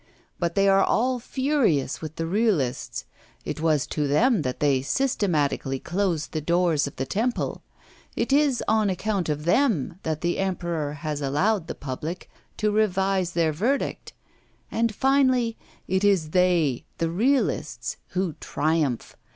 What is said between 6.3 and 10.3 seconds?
the doors of the temple; it is on account of them that